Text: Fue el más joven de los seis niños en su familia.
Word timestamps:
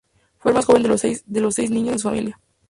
Fue 0.39 0.49
el 0.51 0.55
más 0.55 0.65
joven 0.65 0.81
de 0.81 0.89
los 1.41 1.53
seis 1.53 1.69
niños 1.69 1.93
en 1.93 1.99
su 1.99 2.07
familia. 2.09 2.39